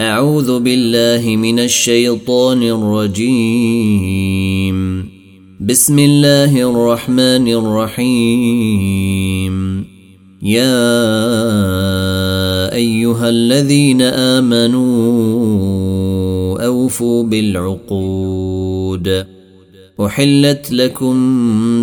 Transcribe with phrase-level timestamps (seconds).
[0.00, 4.76] أعوذ بالله من الشيطان الرجيم.
[5.60, 9.54] بسم الله الرحمن الرحيم.
[10.42, 10.94] يا
[12.74, 14.80] أيها الذين آمنوا
[16.66, 19.26] أوفوا بالعقود.
[20.00, 21.16] أحلت لكم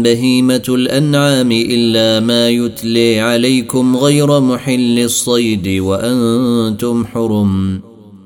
[0.03, 7.86] بهيمة الأنعام إلا ما يتلي عليكم غير محل الصيد وأنتم حرم.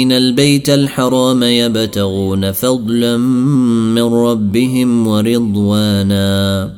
[0.00, 6.70] آمين البيت الحرام يبتغون فضلا من ربهم ورضوانا.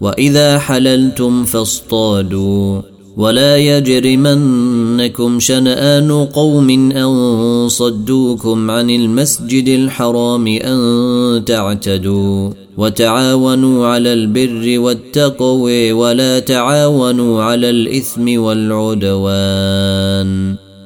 [0.00, 2.80] وإذا حللتم فاصطادوا.
[3.16, 12.50] ولا يجرمنكم شنآن قوم أن صدوكم عن المسجد الحرام أن تعتدوا.
[12.76, 20.63] وتعاونوا على البر والتقوى ولا تعاونوا على الإثم والعدوان.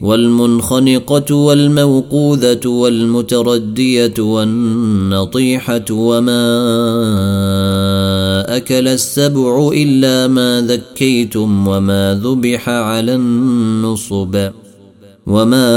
[0.00, 6.46] والمنخنقة والموقوذة والمتردية والنطيحة وما
[8.56, 14.50] أكل السبع إلا ما ذكيتم وما ذبح على النصب
[15.26, 15.68] وما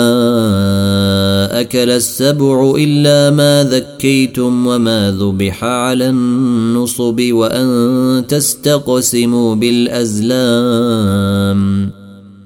[1.62, 10.64] أكل السبع إلا ما ذكيتم وما ذبح على النصب وأن تستقسموا بالأزلام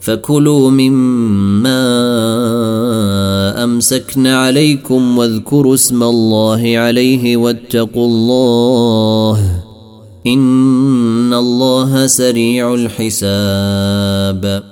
[0.00, 1.84] فكلوا مما
[3.64, 9.62] أمسكن عليكم واذكروا اسم الله عليه واتقوا الله
[10.26, 14.62] إن الله سريع الحساب.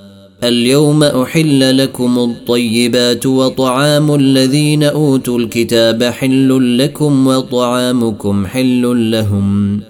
[0.45, 9.81] اليوم أحل لكم الطيبات وطعام الذين أوتوا الكتاب حل لكم وطعامكم حل لهم.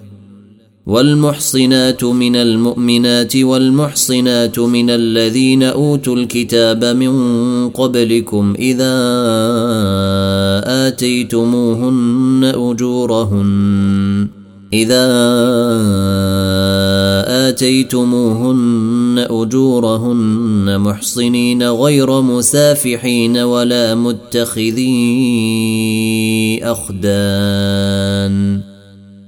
[0.87, 8.93] والمحصنات من المؤمنات والمحصنات من الذين أوتوا الكتاب من قبلكم إذا
[10.87, 14.27] آتيتموهن أجورهن
[14.73, 15.07] إذا
[17.49, 24.89] آتيتموهن أجورهن محصنين غير مسافحين ولا متخذي
[26.63, 28.61] أخدان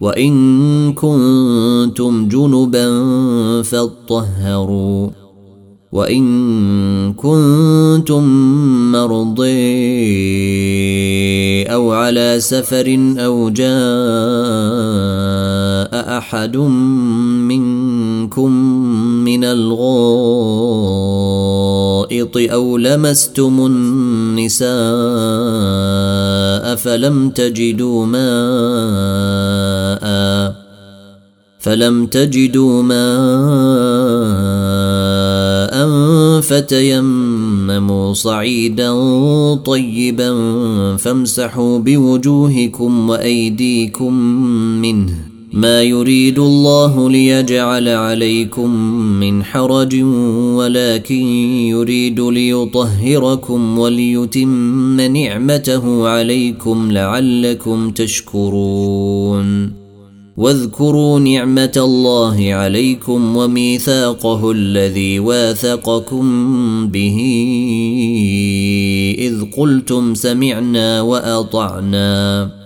[0.00, 2.86] وإن كنتم جنبا
[3.62, 5.10] فاطهروا
[5.92, 8.22] وإن كنتم
[8.92, 9.46] مرضي
[11.64, 13.66] أو على سفر أو جاء
[16.18, 16.56] أحد
[17.46, 18.52] منكم
[19.24, 19.44] من
[22.12, 24.66] الغائط أو لمستم النساء
[26.76, 28.26] فلم تجدوا ماء
[31.58, 32.96] فلم تجدوا ماء
[36.40, 38.94] فتيمموا صعيدا
[39.54, 40.36] طيبا
[40.96, 44.14] فامسحوا بوجوهكم وأيديكم
[44.82, 48.70] منه ما يريد الله ليجعل عليكم
[49.20, 50.02] من حرج
[50.54, 51.26] ولكن
[51.68, 59.72] يريد ليطهركم وليتم نعمته عليكم لعلكم تشكرون.
[60.36, 66.26] واذكروا نعمة الله عليكم وميثاقه الذي واثقكم
[66.88, 67.18] به.
[69.18, 72.65] إذ قلتم سمعنا وأطعنا.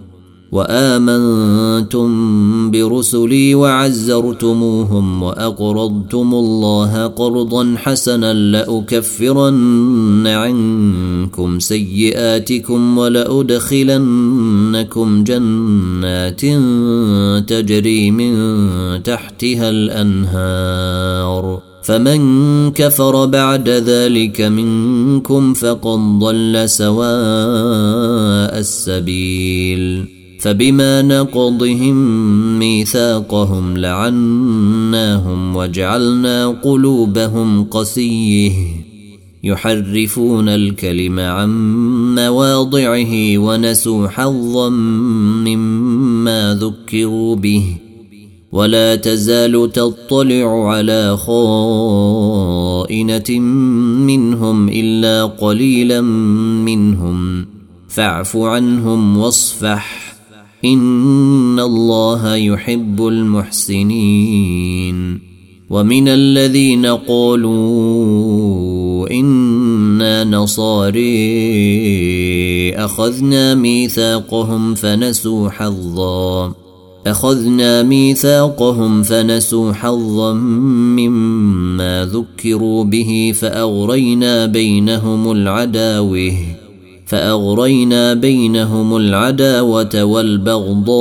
[0.51, 2.11] وآمنتم
[2.71, 14.03] برسلي وعزرتموهم وأقرضتم الله قرضا حسنا لأكفرن عنكم سيئاتكم ولأدخلنكم
[15.23, 16.41] جنات
[17.49, 18.33] تجري من
[19.03, 22.21] تحتها الأنهار فمن
[22.71, 31.95] كفر بعد ذلك منكم فقد ضل سواء السبيل فبما نقضهم
[32.59, 38.51] ميثاقهم لعناهم وجعلنا قلوبهم قسيه.
[39.43, 41.49] يحرفون الكلم عن
[42.15, 47.77] مواضعه ونسوا حظا مما ذكروا به.
[48.51, 52.09] ولا تزال تطلع على خائنة
[54.05, 56.01] منهم إلا قليلا
[56.65, 57.45] منهم.
[57.89, 60.10] فاعف عنهم واصفح.
[60.65, 64.51] ان الله يحب المحسنين
[65.69, 67.91] ومن الذين قالوا
[69.11, 71.01] أنا نصاري
[72.75, 76.53] اخذنا ميثاقهم فنسوا حظا
[77.07, 86.60] اخذنا ميثاقهم فنسوا حظا مما ذكروا به فاغرينا بينهم العداوه
[87.11, 90.91] فأغرينا بينهم العداوة والبغضاء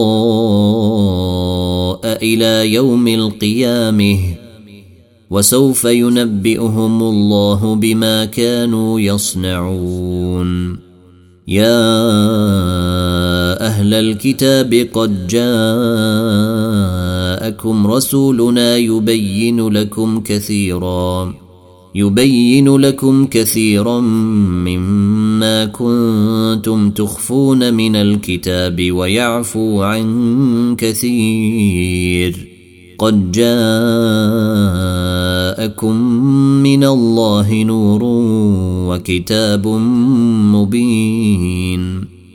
[2.22, 4.18] إلى يوم القيامة.
[5.30, 10.78] وسوف ينبئهم الله بما كانوا يصنعون.
[11.48, 11.80] يا
[13.66, 15.46] أهل الكتاب قد جاءكم
[17.86, 21.34] رسولنا يبين لكم كثيرا.
[21.94, 32.46] يبين لكم كثيرا مما كنتم تخفون من الكتاب ويعفو عن كثير.
[32.98, 33.54] قد جاءكم
[36.62, 38.00] من الله نور
[38.88, 39.66] وكتاب
[40.54, 42.19] مبين.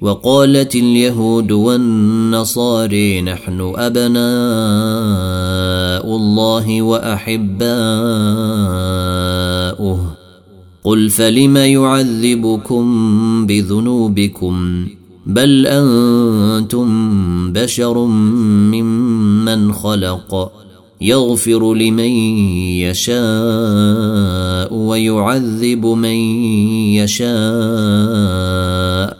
[0.00, 4.20] وقالت اليهود والنصاري نحن أبناء
[6.16, 7.70] الله وأحباؤه.
[10.84, 12.86] قل فلم يعذبكم
[13.46, 14.86] بذنوبكم؟
[15.26, 16.88] بل أنتم
[17.52, 20.52] بشر ممن خلق.
[21.00, 22.10] يغفر لمن
[22.80, 26.14] يشاء ويعذب من
[26.94, 29.19] يشاء.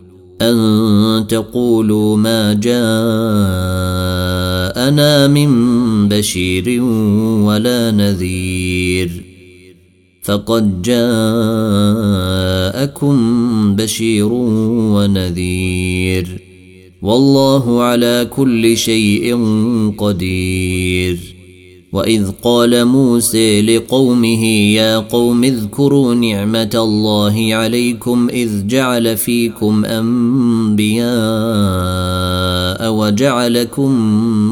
[0.41, 2.81] أن تقولوا ما جاءنا
[5.27, 6.81] من بشير
[7.43, 9.23] ولا نذير.
[10.21, 11.05] فقد جاءكم
[13.75, 14.29] بشير
[14.93, 16.41] ونذير.
[17.01, 19.37] والله على كل شيء
[19.97, 21.30] قدير.
[21.93, 24.45] وإذ قال موسى لقومه
[24.75, 31.11] يا قوم اذكروا نعمة الله عليكم إذ جعل فيكم أنبياء
[32.93, 33.91] وجعلكم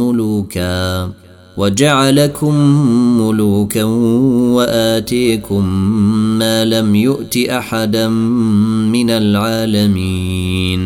[0.02, 1.12] ملوكا
[1.58, 2.56] وجعلكم
[3.22, 3.84] ملوكا
[4.54, 5.66] وآتيكم
[6.40, 8.08] ما لم يؤت أحدا
[8.90, 10.80] من العالمين.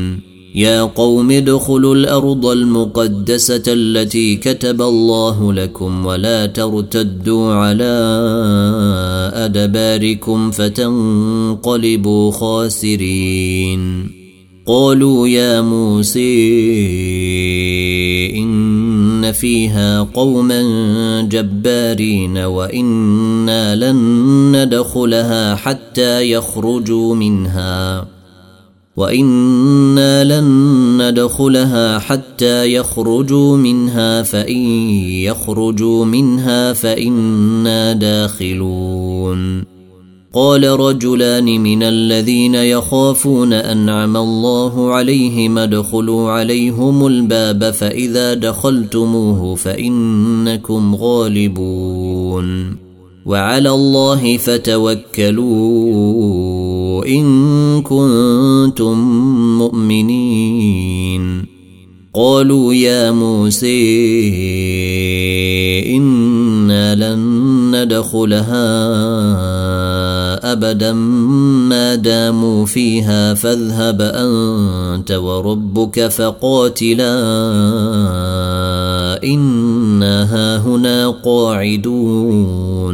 [0.56, 7.94] يا قوم ادخلوا الأرض المقدسة التي كتب الله لكم ولا ترتدوا على
[9.34, 14.10] أدباركم فتنقلبوا خاسرين.
[14.68, 16.24] قالوا يا موسى
[18.38, 20.62] إن فيها قوما
[21.22, 23.98] جبارين وإنا لن
[24.56, 28.13] ندخلها حتى يخرجوا منها.
[28.98, 30.48] وإنا لن
[31.02, 34.58] ندخلها حتى يخرجوا منها فإن
[35.26, 39.64] يخرجوا منها فإنا داخلون.
[40.34, 52.76] قال رجلان من الذين يخافون انعم الله عليهم ادخلوا عليهم الباب فاذا دخلتموه فانكم غالبون.
[53.26, 55.94] وعلى الله فتوكلوا.
[57.08, 59.00] إن كنتم
[59.58, 61.54] مؤمنين.
[62.16, 63.84] قالوا يا موسى
[65.98, 67.20] إنا لن
[67.76, 68.64] ندخلها
[70.52, 70.94] أبدا.
[71.70, 77.14] ما داموا فيها فاذهب أنت وربك فقاتلا.
[79.24, 82.94] إنا هاهنا قاعدون.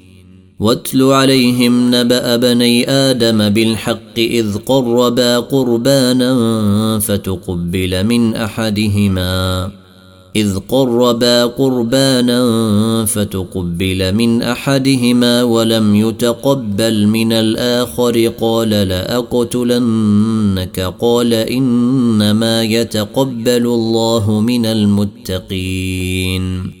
[0.61, 9.71] واتل عليهم نبأ بني آدم بالحق إذ قربا قربانا فتقبل من أحدهما.
[10.35, 18.31] إذ قربا قربانا فتقبل من أحدهما ولم يتقبل من الآخر.
[18.41, 19.33] قال لأقتلنك.
[20.99, 26.80] قال إنما يتقبل الله من المتقين.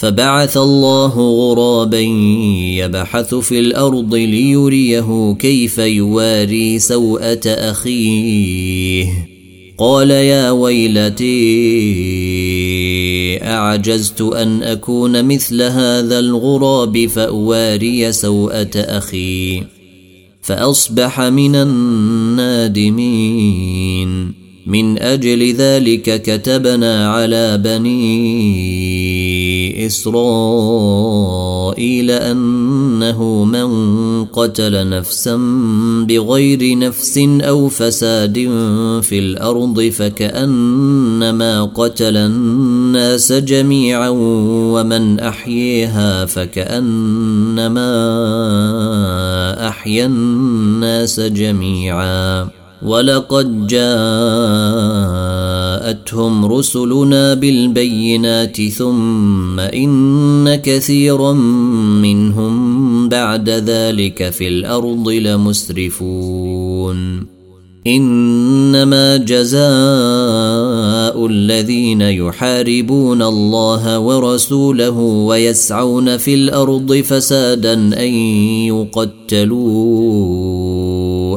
[0.00, 2.00] فبعث الله غرابا
[2.80, 9.28] يبحث في الأرض ليريه كيف يواري سوءة أخيه.
[9.78, 11.28] قال يا ويلتي
[13.42, 19.62] أعجزت أن أكون مثل هذا الغراب فأواري سوءة أخي
[20.42, 22.90] فأصبح من النادمين.
[24.66, 28.90] من أجل ذلك كتبنا على بني
[29.86, 31.30] إسرائيل
[32.10, 33.70] أنه من
[34.24, 35.36] قتل نفسا
[36.08, 38.34] بغير نفس أو فساد
[39.02, 47.88] في الأرض فكأنما قتل الناس جميعا ومن أحييها فكأنما
[49.68, 52.59] أحيا الناس جميعا.
[52.82, 53.86] ولقد جاءتهم
[56.44, 61.32] رسلنا بالبينات ثم ان كثيرا
[62.02, 66.50] منهم بعد ذلك في الأرض لمسرفون
[67.86, 69.60] انما جزاء
[71.26, 78.14] الذين يحاربون الله ورسوله ويسعون في الأرض فسادا ان
[78.68, 80.49] يقتلوا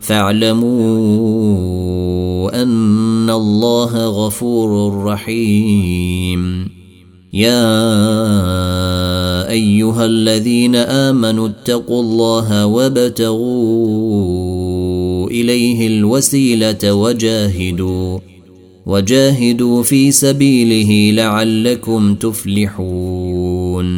[0.00, 0.78] فاعلموا
[2.62, 6.68] أن الله غفور رحيم.
[7.32, 7.88] يا
[9.50, 13.38] أيها الذين آمنوا اتقوا الله وابتغوا
[15.30, 18.18] إليه الوسيلة وجاهدوا
[18.86, 23.88] وجاهدوا في سبيله لعلكم تفلحون.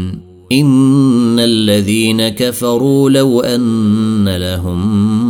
[0.53, 5.30] إن الذين كفروا لو أن لهم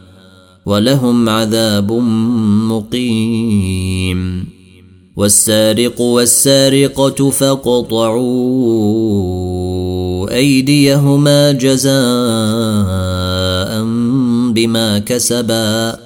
[0.65, 1.91] ولهم عذاب
[2.69, 4.45] مقيم.
[5.15, 8.21] والسارق والسارقة فاقطعوا
[10.35, 11.91] أيديهما جزاء
[14.53, 15.97] بما كسبا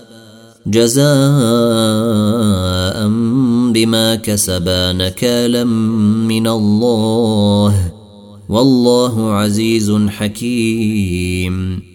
[0.67, 1.05] جزاء
[3.73, 7.91] بما كسبا نكالا من الله.
[8.49, 11.94] والله عزيز حكيم.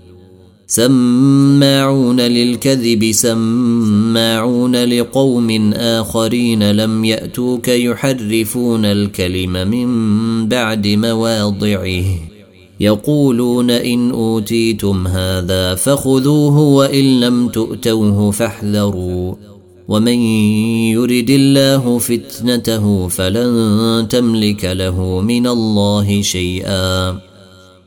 [0.71, 9.87] سماعون للكذب سماعون لقوم آخرين لم يأتوك يحرفون الكلم من
[10.47, 12.03] بعد مواضعه.
[12.79, 19.35] يقولون إن أوتيتم هذا فخذوه وإن لم تؤتوه فاحذروا.
[19.87, 20.19] ومن
[20.95, 27.30] يرد الله فتنته فلن تملك له من الله شيئا.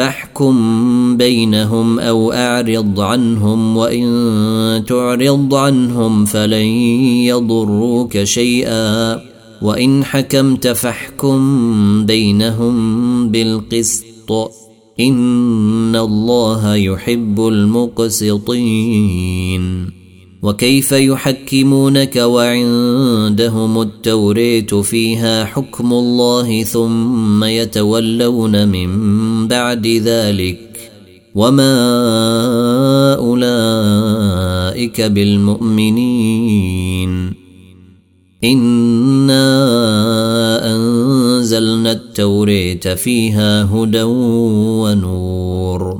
[0.00, 6.66] فاحكم بينهم أو أعرض عنهم وإن تعرض عنهم فلن
[7.26, 9.20] يضروك شيئا.
[9.62, 11.40] وإن حكمت فاحكم
[12.06, 14.32] بينهم بالقسط.
[15.00, 18.40] إن الله يحب المقسطين.
[20.42, 30.90] وكيف يحكمونك وعندهم التوريت فيها حكم الله ثم يتولون من بعد ذلك
[31.34, 31.74] وما
[33.14, 36.30] أولئك بالمؤمنين
[38.44, 39.46] إنا
[40.76, 44.02] أنزلنا التوريت فيها هدى
[44.82, 45.99] ونور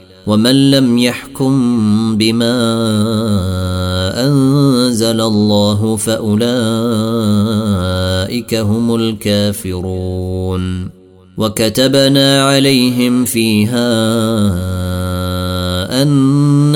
[0.27, 1.53] ومن لم يحكم
[2.17, 2.57] بما
[4.27, 6.41] أنزل الله فأولئك
[8.55, 11.01] هم الكافرون.
[11.37, 13.91] وكتبنا عليهم فيها
[16.01, 16.75] أن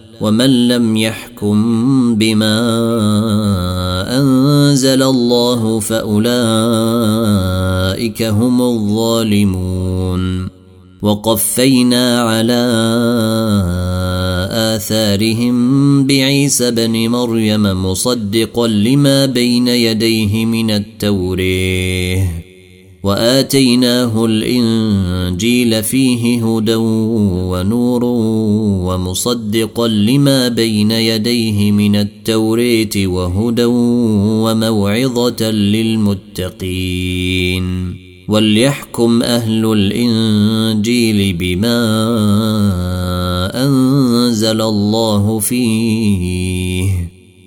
[0.21, 2.57] ومن لم يحكم بما
[4.19, 6.31] أنزل الله فأولئك
[8.23, 10.47] هم الظالمون
[11.01, 12.63] وقفينا على
[14.51, 22.50] آثارهم بعيسى بن مريم مصدقا لما بين يديه من التوريه
[23.03, 28.03] وآتيناه الإنجيل فيه هدى ونور
[28.85, 33.65] ومصدقا لما بين يديه من التوريت وهدى
[34.43, 36.81] وموعظة للمتقين.
[38.27, 41.77] وليحكم أهل الإنجيل بما
[43.65, 47.10] أنزل الله فيه.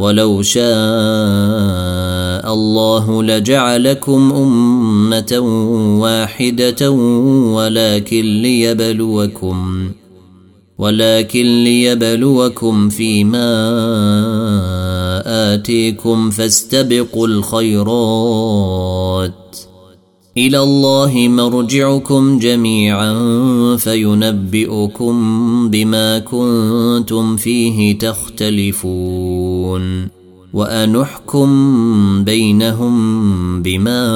[0.00, 0.64] ولو شاء
[2.52, 5.38] الله لجعلكم أمة
[6.00, 6.90] واحدة
[7.56, 9.90] ولكن ليبلوكم
[10.78, 13.50] ولكن ليبلوكم فيما
[15.54, 18.50] آتيكم فاستبقوا الخيرات.
[20.36, 23.12] إلى الله مرجعكم جميعا
[23.76, 25.14] فينبئكم
[25.70, 29.40] بما كنتم فيه تختلفون.
[30.52, 31.48] وأنحكم
[32.24, 34.06] بينهم بما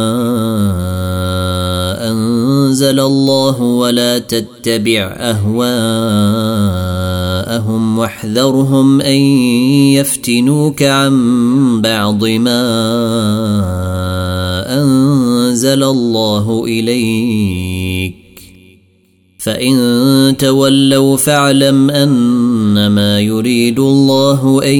[2.11, 6.25] أنزل الله ولا تتبع أهواءهم
[7.99, 9.18] واحذرهم أن
[9.94, 11.14] يفتنوك عن
[11.83, 12.64] بعض ما
[14.83, 18.14] أنزل الله إليك
[19.38, 21.90] فإن تولوا فاعلم
[22.74, 24.78] أنما يريد الله أن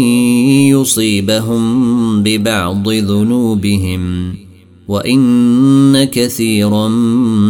[0.75, 1.63] يصيبهم
[2.23, 4.35] ببعض ذنوبهم
[4.89, 6.89] وإن كثيرا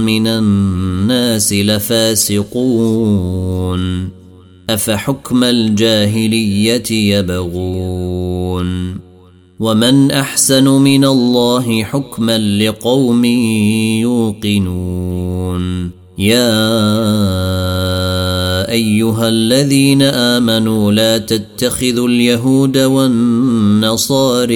[0.04, 3.00] من الناس لفاسقون.
[4.70, 8.94] أفحكم الجاهلية يبغون؟
[9.60, 13.24] ومن أحسن من الله حكما لقوم
[14.04, 15.90] يوقنون.
[16.18, 16.54] يا
[18.70, 24.54] ايها الذين امنوا لا تتخذوا اليهود والنصاري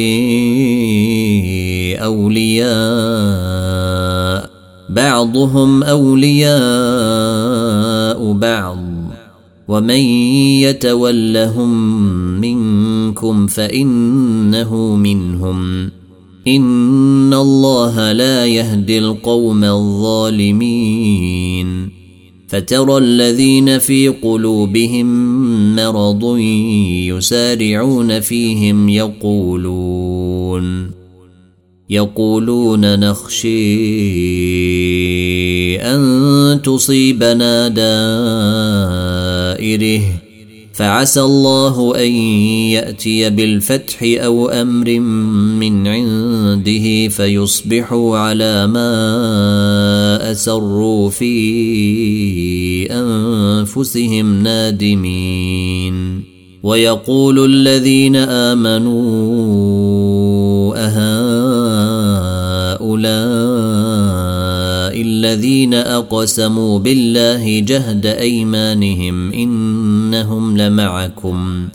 [1.97, 2.69] اولياء
[4.89, 6.59] بعضهم اولياء
[8.33, 8.79] بعض
[9.69, 10.01] ومن
[10.63, 11.71] يتولهم
[12.41, 15.91] منكم فانه منهم
[16.57, 21.09] ان الله لا يهدي القوم الظالمين
[22.49, 25.07] فترى الذين في قلوبهم
[25.77, 26.39] مرض
[27.17, 30.19] يسارعون فيهم يقولون
[31.91, 33.49] يقولون نخشي
[35.77, 37.89] ان تصيبنا دائره
[40.79, 42.11] فعسى الله أن
[42.71, 44.99] يأتي بالفتح أو أمر
[45.59, 51.33] من عنده فيصبحوا على ما أسروا في
[52.91, 56.23] أنفسهم نادمين.
[56.63, 58.99] ويقول الذين آمنوا
[60.77, 62.19] أهؤلاء
[65.01, 71.69] الذين أقسموا بالله جهد أيمانهم إنهم لمعكم.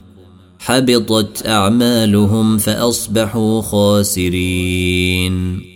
[0.59, 5.72] حبطت أعمالهم فأصبحوا خاسرين.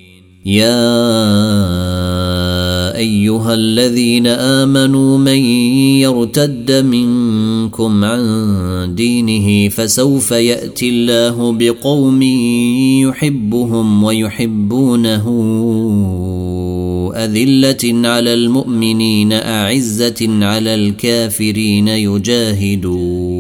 [0.48, 0.88] يا
[2.98, 5.38] أيها الذين آمنوا من
[6.00, 12.22] يرتد منكم عن دينه فسوف يأتي الله بقوم
[13.04, 15.26] يحبهم ويحبونه
[17.16, 23.38] أذلة على المؤمنين أعزة على الكافرين يجاهدون.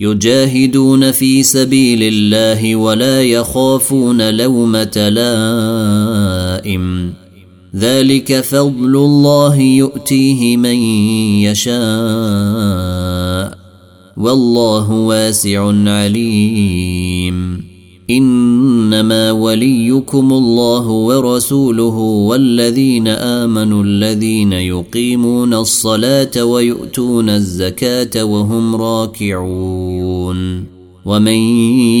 [0.00, 5.08] يجاهدون في سبيل الله ولا يخافون لومة
[6.56, 7.12] لائم.
[7.76, 10.76] ذلك فضل الله يؤتيه من
[11.44, 11.80] يشاء.
[14.16, 17.69] والله واسع عليم.
[18.10, 30.64] إنما وليكم الله ورسوله والذين آمنوا الذين يقيمون الصلاة ويؤتون الزكاة وهم راكعون
[31.04, 31.38] ومن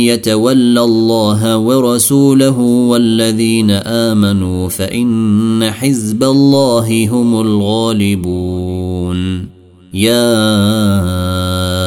[0.06, 9.20] يتول الله ورسوله والذين آمنوا فإن حزب الله هم الغالبون
[9.94, 10.30] يا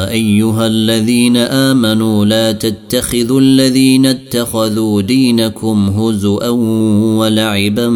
[0.09, 6.49] أيها الذين آمنوا لا تتخذوا الذين اتخذوا دينكم هزءا
[7.19, 7.89] ولعبا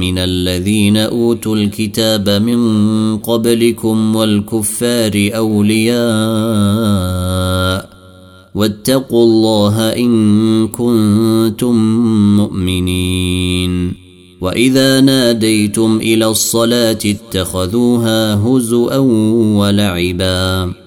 [0.00, 5.94] من الذين أوتوا الكتاب من قبلكم والكفار أولياء
[8.54, 11.74] واتقوا الله إن كنتم
[12.36, 13.92] مؤمنين
[14.40, 18.96] وإذا ناديتم إلى الصلاة اتخذوها هزوا
[19.58, 20.83] ولعبا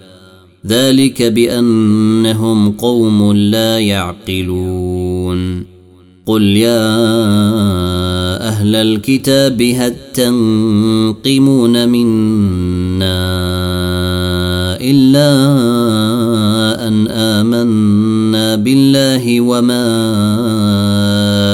[0.67, 5.77] ذلك بأنهم قوم لا يعقلون.
[6.27, 6.87] قل يا
[8.47, 13.27] أهل الكتاب هل تنقمون منا
[14.81, 15.29] إلا
[16.87, 19.87] أن آمنا بالله وما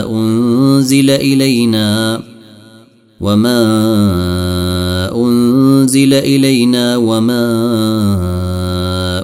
[0.10, 2.22] أنزل إلينا
[3.22, 3.62] وما
[5.16, 7.46] أنزل إلينا وما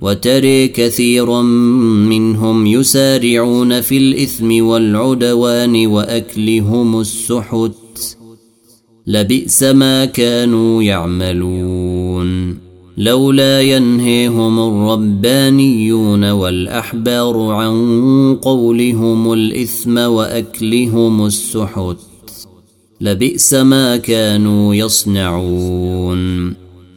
[0.00, 8.16] وتري كثيرا منهم يسارعون في الإثم والعدوان وأكلهم السحت.
[9.06, 12.58] لبئس ما كانوا يعملون.
[12.98, 21.96] لولا ينهيهم الربانيون والأحبار عن قولهم الإثم وأكلهم السحت.
[23.00, 26.65] لبئس ما كانوا يصنعون.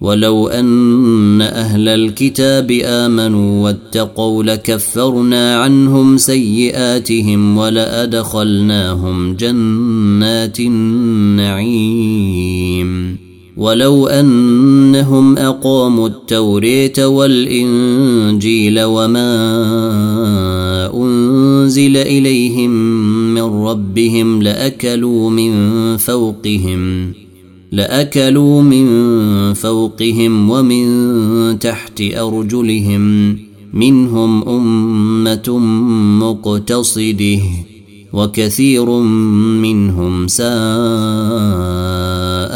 [0.00, 12.08] ولو ان أهل الكتاب امنوا واتقوا لكفرنا عنهم سيئاتهم ولادخلناهم جنات النعيم
[13.56, 19.30] ولو انهم اقاموا التوريه والانجيل وما
[20.94, 22.70] انزل اليهم
[23.34, 27.12] من ربهم لاكلوا من فوقهم
[27.72, 28.88] لأكلوا من
[29.54, 33.38] فوقهم ومن تحت أرجلهم.
[33.72, 35.58] منهم أمة
[36.18, 37.40] مقتصده
[38.12, 38.90] وكثير
[39.60, 40.48] منهم ساء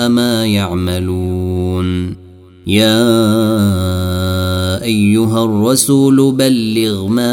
[0.09, 2.17] ما يعملون.
[2.67, 3.03] يا
[4.83, 7.33] أيها الرسول بلغ ما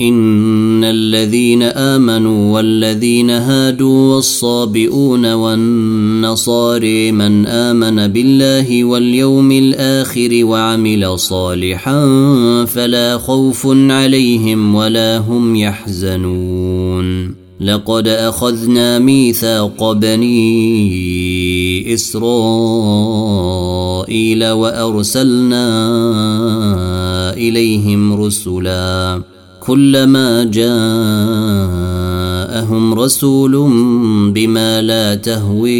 [0.00, 12.04] إن الذين آمنوا والذين هادوا والصابئون والنصاري من آمن بالله واليوم الآخر وعمل صالحا
[12.64, 17.34] فلا خوف عليهم ولا هم يحزنون.
[17.60, 20.94] لقد أخذنا ميثاق بني
[21.94, 22.26] إسرائيل
[24.50, 25.66] وأرسلنا
[27.36, 29.35] إليهم رسلا.
[29.66, 30.64] كلما جاءهم
[32.94, 33.52] رسول
[34.32, 35.72] بما لا تهوي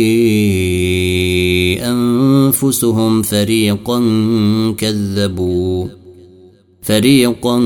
[1.83, 4.03] أنفسهم فريقا
[4.79, 5.87] كذبوا
[6.83, 7.59] فريقا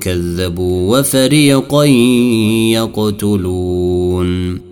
[0.00, 1.84] كذبوا وفريقا
[2.74, 4.71] يقتلون.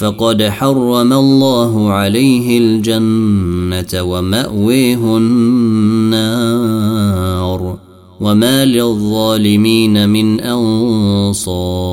[0.00, 6.40] فقد حرم الله عليه الجنة ومأويه النار
[8.20, 11.90] وما للظالمين من أنصار.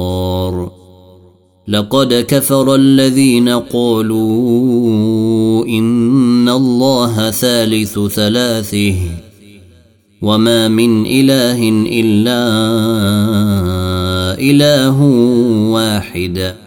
[1.68, 4.26] لقد كفر الذين قالوا
[5.66, 8.96] إن الله ثالث ثلاثة
[10.22, 12.48] وما من إله إلا
[14.40, 15.02] إله
[15.72, 16.67] واحد.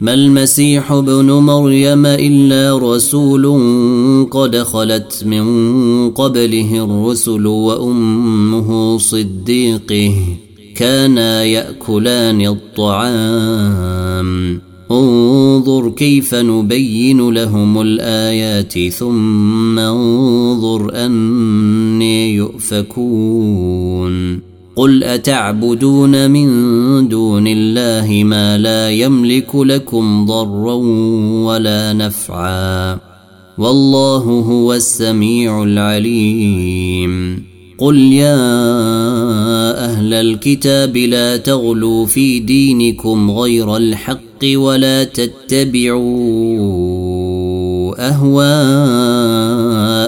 [0.00, 3.46] ما المسيح ابن مريم إلا رسول
[4.30, 10.14] قد خلت من قبله الرسل وأمه صديقه
[10.76, 14.30] كانا يأكلان الطعام.
[14.90, 23.70] انظر كيف نبين لهم الآيات ثم انظر أني يؤفكون.
[24.80, 26.48] قل اتعبدون من
[27.08, 30.74] دون الله ما لا يملك لكم ضرا
[31.44, 32.98] ولا نفعا
[33.58, 37.44] والله هو السميع العليم
[37.78, 38.40] قل يا
[39.84, 46.70] أهل الكتاب لا تغلوا في دينكم غير الحق ولا تتبعوا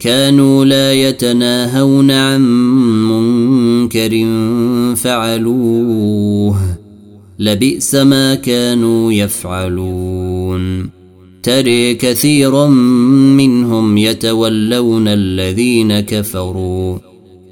[0.00, 2.40] كانوا لا يتناهون عن
[3.08, 4.26] منكر
[4.96, 6.76] فعلوه.
[7.38, 10.90] لبئس ما كانوا يفعلون.
[11.42, 12.66] تري كثيرا
[13.36, 16.98] منهم يتولون الذين كفروا.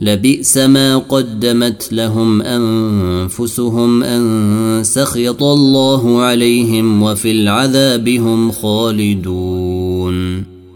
[0.01, 10.54] لبئس ما قدمت لهم أنفسهم أن سخط الله عليهم وفي العذاب هم خالدون.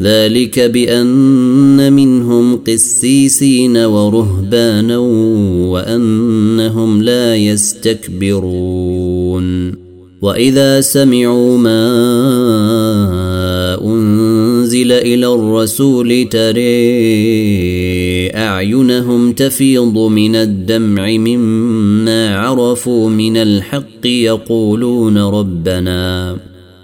[0.00, 4.98] ذلك بأن منهم قسيسين ورهبانا
[5.68, 8.70] وأنهم لا يستكبرون.
[10.22, 11.80] وإذا سمعوا ما
[13.84, 16.60] أنزل إلى الرسول تري
[18.30, 26.36] أعينهم تفيض من الدمع مما عرفوا من الحق يقولون ربنا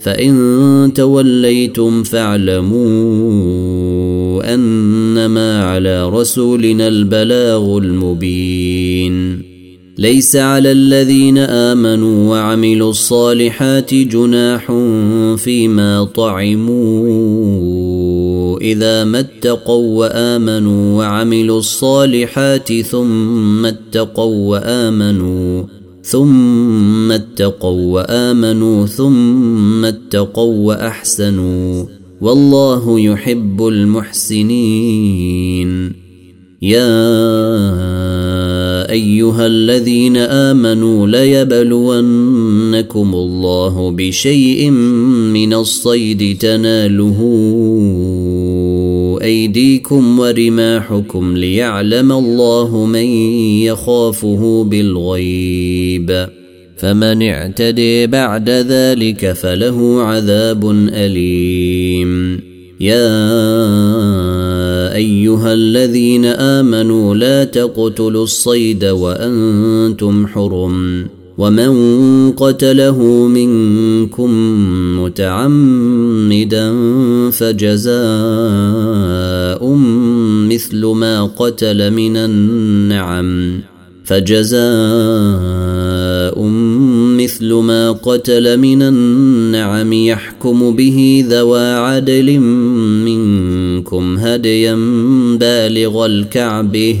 [0.00, 2.80] فإن توليتم فاعلموا
[4.54, 9.50] أنما على رسولنا البلاغ المبين.
[9.98, 14.72] ليس على الذين آمنوا وعملوا الصالحات جناح
[15.36, 17.50] فيما طعموا
[18.60, 25.79] إذا ما اتقوا وآمنوا وعملوا الصالحات ثم اتقوا وآمنوا
[26.10, 31.84] ثم اتقوا وآمنوا ثم اتقوا وأحسنوا
[32.20, 35.20] والله يحب المحسنين.
[36.62, 37.00] يا
[38.90, 42.34] أيها الذين آمنوا ليبلونكم
[43.14, 47.18] الله بشيء من الصيد تناله
[49.22, 53.04] أيديكم ورماحكم ليعلم الله من
[53.64, 56.26] يخافه بالغيب.
[56.76, 62.40] فمن اعتدي بعد ذلك فله عذاب أليم.
[62.80, 63.24] يا
[64.94, 71.06] أيها الذين آمنوا لا تقتلوا الصيد وأنتم حرم.
[71.40, 71.72] ومن
[72.32, 74.30] قتله منكم
[75.00, 76.72] متعمدا
[77.30, 78.00] فجزاء
[80.52, 83.60] مثل ما قتل من النعم
[84.04, 84.60] فجزاء
[87.20, 92.38] مثل ما قتل من النعم يحكم به ذوى عدل
[93.04, 94.74] منكم هديا
[95.40, 97.00] بالغ الكعبه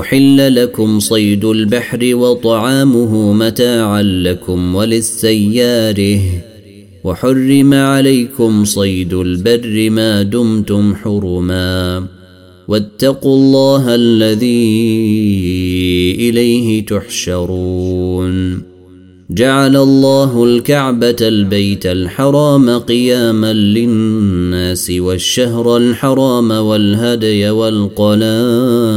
[0.00, 6.20] احل لكم صيد البحر وطعامه متاعا لكم وللسياره
[7.04, 12.06] وحرم عليكم صيد البر ما دمتم حرما
[12.68, 14.66] واتقوا الله الذي
[16.28, 18.62] اليه تحشرون
[19.30, 28.96] جعل الله الكعبه البيت الحرام قياما للناس والشهر الحرام والهدي والقلائد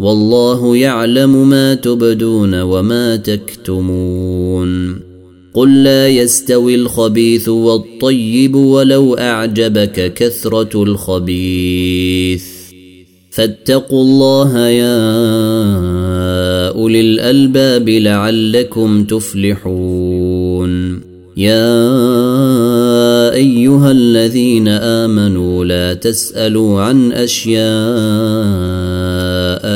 [0.00, 5.00] والله يعلم ما تبدون وما تكتمون.
[5.54, 12.44] قل لا يستوي الخبيث والطيب ولو أعجبك كثرة الخبيث.
[13.30, 14.98] فاتقوا الله يا
[16.68, 21.00] أولي الألباب لعلكم تفلحون.
[21.36, 21.76] يا
[23.32, 27.56] أيها الذين آمنوا لا تسألوا عن أشياء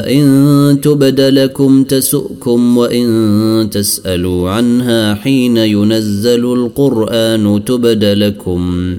[0.08, 8.94] إن تبد لكم تسؤكم وإن تسألوا عنها حين ينزل القرآن تبد لكم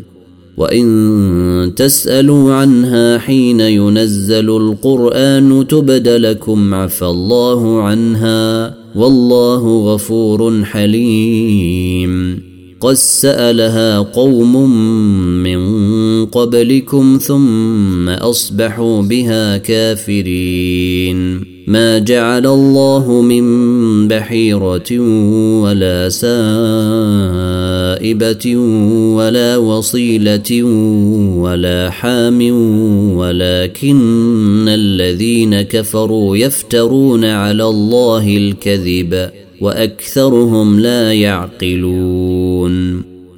[0.58, 12.42] وإن تسألوا عنها حين ينزل القرآن تبد لكم عفى الله عنها والله غفور حليم
[12.82, 14.70] قد سألها قوم
[15.44, 15.58] من
[16.26, 21.52] قبلكم ثم أصبحوا بها كافرين.
[21.68, 25.00] ما جعل الله من بحيرة
[25.62, 26.36] ولا سائبة
[29.16, 30.64] ولا وصيلة
[31.38, 32.42] ولا حام
[33.18, 39.30] ولكن الذين كفروا يفترون على الله الكذب
[39.62, 43.11] وأكثرهم لا يعقلون.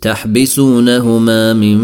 [0.00, 1.78] تحبسونهما من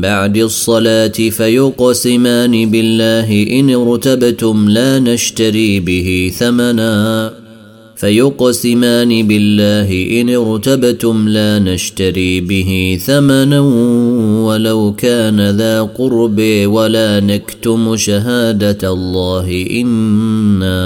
[0.00, 7.32] بعد الصلاة فيقسمان بالله إن ارتبتم لا نشتري به ثمنا
[7.96, 13.60] فيقسمان بالله إن ارتبتم لا نشتري به ثمنا
[14.46, 20.80] ولو كان ذا قرب ولا نكتم شهادة الله إنا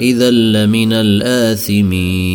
[0.00, 2.34] إذا لمن الآثمين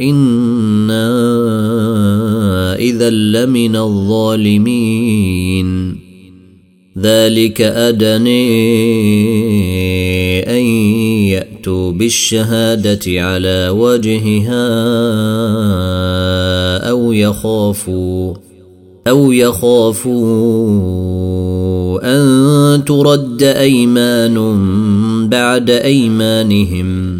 [0.00, 1.10] إِنَّا
[2.74, 5.30] إذا لمن الظالمين.
[6.98, 8.40] ذلك أدني
[10.48, 10.64] أن
[11.26, 14.68] يأتوا بالشهادة على وجهها
[16.90, 18.34] أو يخافوا
[19.08, 20.20] أو يخافوا
[22.02, 24.36] أن ترد أيمان
[25.28, 27.19] بعد أيمانهم.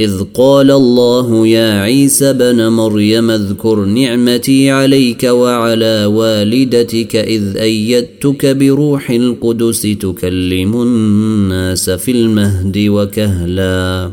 [0.00, 9.10] إذ قال الله يا عيسى بن مريم اذكر نعمتي عليك وعلى والدتك إذ أيدتك بروح
[9.10, 14.10] القدس تكلم الناس في المهد وكهلا.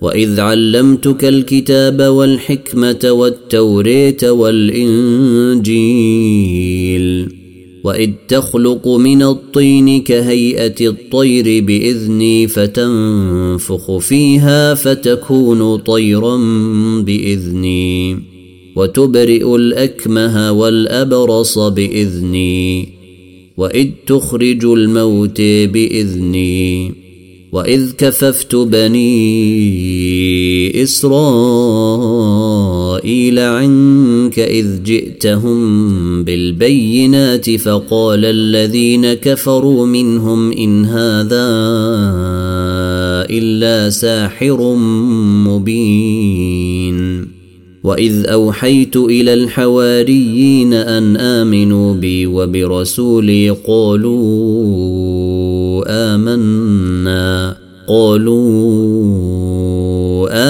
[0.00, 5.74] وإذ علمتك الكتاب والحكمة والتوريت والإنجيل.
[7.84, 16.36] واذ تخلق من الطين كهيئه الطير باذني فتنفخ فيها فتكون طيرا
[17.00, 18.18] باذني
[18.76, 22.88] وتبرئ الاكمه والابرص باذني
[23.56, 27.03] واذ تخرج الموت باذني
[27.54, 29.12] واذ كففت بني
[30.82, 31.08] اسرائيل
[33.38, 41.46] عنك اذ جئتهم بالبينات فقال الذين كفروا منهم ان هذا
[43.30, 44.74] الا ساحر
[45.46, 47.28] مبين
[47.84, 55.23] واذ اوحيت إلى الحواريين ان امنوا بي وبرسولي قالوا
[55.86, 57.56] آمنا.
[57.88, 58.98] قالوا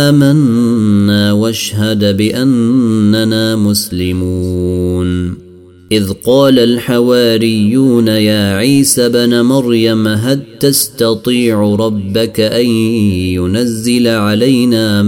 [0.08, 5.44] آمنا واشهد بأننا مسلمون.
[5.92, 15.02] إذ قال الحواريون يا عيسى بن مريم هل تستطيع ربك أن ينزل علينا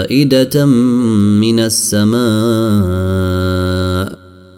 [0.00, 3.71] مائدة من السماء؟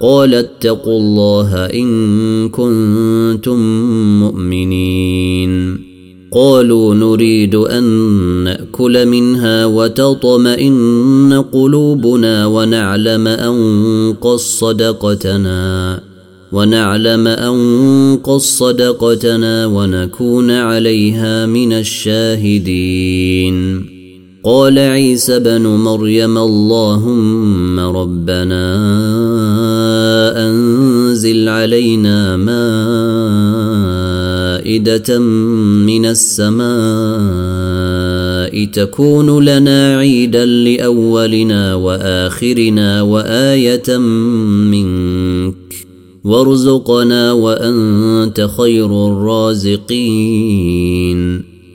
[0.04, 3.58] قال اتقوا الله إن كنتم
[4.20, 5.78] مؤمنين.
[6.32, 7.84] قالوا نريد أن
[8.44, 16.00] نأكل منها وتطمئن قلوبنا ونعلم أن قد صدقتنا
[16.52, 23.54] ونعلم أن قد صدقتنا ونكون عليها من الشاهدين.
[24.44, 28.74] قال عيسى بن مريم اللهم ربنا
[31.64, 32.36] علينا
[34.56, 35.18] مائدة
[35.88, 36.64] من السماء
[38.64, 45.54] تكون لنا عيدا لأولنا وآخرنا وآية منك
[46.24, 49.94] وارزقنا وأنت خير الرازقين.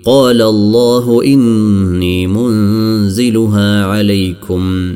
[0.05, 4.95] قال الله إني منزلها عليكم.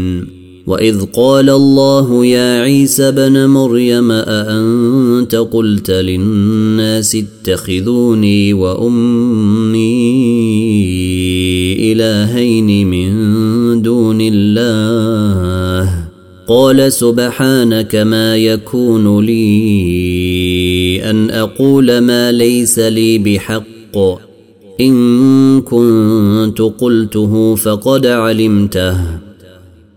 [0.71, 9.81] واذ قال الله يا عيسى بن مريم اانت قلت للناس اتخذوني وامي
[11.91, 13.11] الهين من
[13.81, 16.07] دون الله
[16.47, 23.97] قال سبحانك ما يكون لي ان أقول ما ليس لي بحق
[24.81, 29.20] ان كنت قلته فقد علمته